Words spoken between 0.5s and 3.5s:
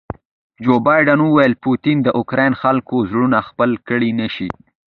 جو بایډن وویل پوټین د اوکراین خلکو زړونه